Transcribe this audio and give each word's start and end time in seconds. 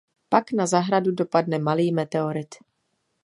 Pak 0.29 0.45
na 0.57 0.65
zahradu 0.71 1.09
dopadne 1.19 1.57
malý 1.67 1.87
meteorit. 1.97 2.51